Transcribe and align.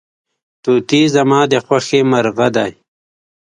توتي 0.63 1.01
زما 1.15 1.39
د 1.51 1.53
خوښې 1.65 1.99
مرغه 2.11 2.47
دی. 2.55 2.71